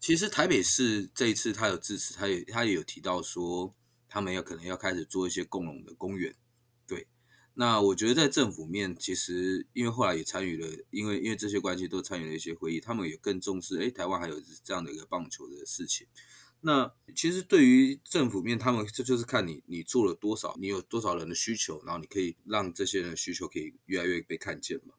[0.04, 3.74] 其实台北市这一次他有支持，他也他也有提到说，
[4.06, 6.36] 他们要可能要开始做一些共荣的公园。
[6.86, 7.08] 对，
[7.54, 13.80] 那我觉得在政府面，其实因为后来也参与了，因为因为这些关系都参与了一些会议，他们也更重视。
[13.80, 16.06] 哎，台湾还有这样的一个棒球的事情。
[16.60, 24.92] 那其实对于政府面，他们这就是看你你做了多少，你有多少人的需求，然后你可以让这些人的需求可以越来越被看见嘛。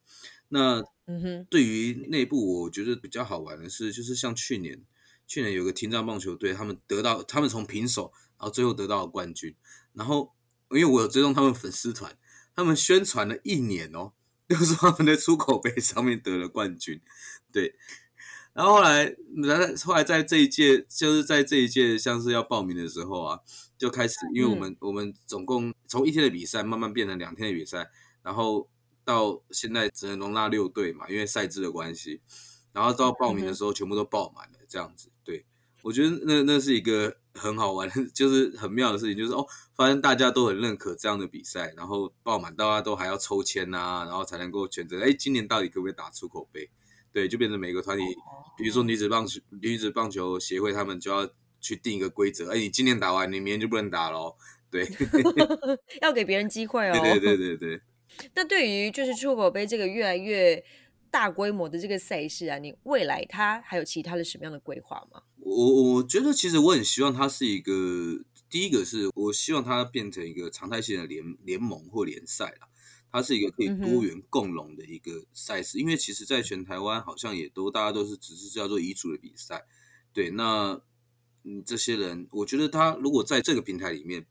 [0.48, 4.84] 那嗯哼，对于内部，我觉得比较好玩的是，就是像去年。
[5.28, 9.56] 去年有个听障棒球队，他们得到他们从平手，然后最后得到了冠军。
[9.94, 10.34] 然后
[10.72, 12.18] 因为我有追踪他们粉丝团，
[12.56, 14.14] 他们宣传了一年哦，
[14.50, 17.02] 就是他们在出口杯上面得了冠军。
[17.52, 17.76] 对，
[18.54, 23.40] 然后后来，然后来在这一届，就是在这一届像是要报名的时候啊，
[23.78, 27.90] 就开始，因为我们我们总共从一天的比赛慢慢变成两天的比赛，
[28.22, 28.70] 然后
[29.04, 32.22] 到现在只能容纳六队嘛，因为赛制的关系。
[32.76, 35.10] 然后到报名的时候，全部都爆满了，这样子。
[35.24, 35.46] 对
[35.82, 46.70] 我觉得那那是一个很好玩， 就是很妙的事情，就是哦，发现大家都很认可这样的比赛，然后爆满，大家都还要抽签呐，然后才能够选择，哎，今年到底可不可以打出口杯？
[47.14, 48.04] 对，就变成每个团体，
[48.58, 51.30] 比如说女子棒球女子棒球协会，他们就要
[51.62, 54.36] 去定一个规则，哎，你今年打完，你明年就不能打喽。
[54.70, 54.86] 对，
[56.02, 57.00] 要给别人机会哦。
[57.00, 57.82] 对对对对对。
[58.36, 60.62] 那对于就是出口杯这个越来越
[61.16, 65.24] 大规模的这个赛事啊，你未来它还有其他的什么样的规划吗？
[65.38, 67.72] 我我觉得其实我很希望它是一个，
[68.50, 72.68] 第一个是我希望它变成一个常态性的联联盟或联赛啦。
[73.14, 79.66] 它是一个可以多元共荣的一个赛事，因为其实在全台湾好像也都大家都是只是叫做遗嘱的比赛。
[80.12, 80.82] 对，那
[81.46, 84.26] 嗯这些人，我觉得他如果在这个平台里面，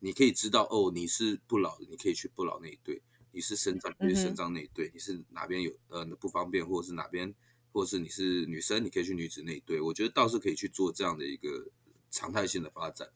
[0.00, 3.02] 你可以知道哦，你是不老的，你可以去不老那一队。
[3.32, 7.34] 你是生长，你是生长那一队，你是哪边有呃不方便，或者是哪边，
[7.72, 9.80] 或者是你是女生，你可以去女子那一队。
[9.80, 11.70] 我觉得倒是可以去做这样的一个
[12.10, 13.08] 常态性的发展。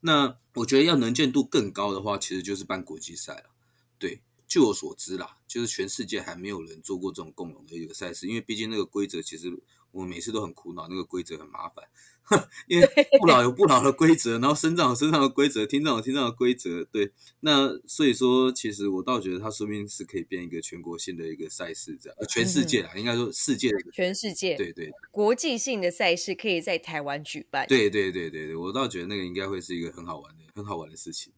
[0.00, 3.50] 那我觉得要能见度更高的话，其实就是办国际赛了。
[3.98, 9.62] 对，据我所知啦，就是全世界还没有人做过这种共荣的一个赛事，因为毕竟那个规则其实
[9.92, 11.88] 我每次都很苦恼，那个规则很麻烦。
[12.68, 17.12] 因为不老有不老的规则，然后生长有生长的规则，听障有听障的规则，对。
[17.40, 27.66] 那所以说，其实我倒觉得它说不定是可以变一个全国性的一个赛事，这样，呃，全世界啦，应该说世界的，全世界，对对，国际性的赛事可以在台湾举办。
[27.66, 31.32] 对对对对对，我倒觉得那个应该会是一个很好玩的、很好玩的事情。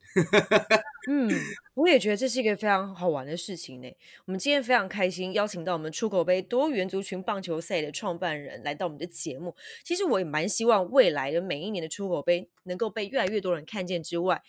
[1.08, 1.28] 嗯，
[1.74, 3.92] 我也觉得这是一个非常好玩的事情呢。
[4.24, 9.56] 我们今天非常开心，邀请到我们出口杯多元族群棒球赛的创办人来到我们的节目。
[9.82, 14.40] 其实我也蛮希望未来的每一年的出口杯能够被越来越多人看见之外，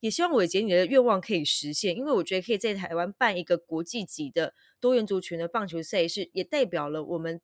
[0.00, 1.96] 也希望伟杰你的愿望可以实现。
[1.96, 7.40] 因为我觉得可以在台湾办一个国际级的多元族群的棒球赛事，也代表了我们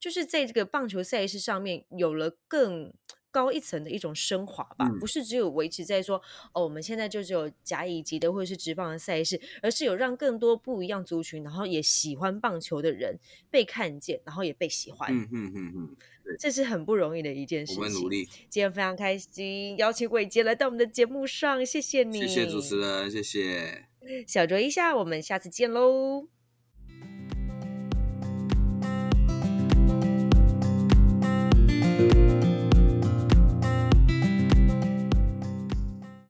[0.00, 2.94] 就是在这个棒球赛事上面有了更。
[3.32, 6.22] 高一层的一种升华吧，不是只有维持在说
[6.52, 13.18] 哦，我们现在就只有甲乙级的或者是直棒的赛事，而是有让更多不一样族群，然后也喜欢棒球的人
[13.50, 15.12] 被看见，然后也被喜欢。
[15.12, 15.96] 嗯嗯嗯嗯，
[16.38, 17.82] 这是很不容易的一件事情。
[17.82, 18.26] 我们努力。
[18.48, 23.86] 今天非常开心，邀请伟杰来到我们的节目上，谢谢你，谢谢主持人，谢谢。
[24.26, 26.28] 小酌一下，我们下次见喽。